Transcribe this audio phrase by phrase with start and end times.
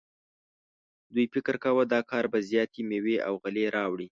[1.13, 4.07] دوی فکر کاوه دا کار به زیاتې میوې او غلې راوړي.